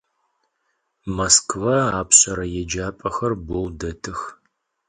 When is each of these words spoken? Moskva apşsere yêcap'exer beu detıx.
Moskva 1.15 1.75
apşsere 1.99 2.45
yêcap'exer 2.55 3.33
beu 3.47 3.67
detıx. 3.79 4.19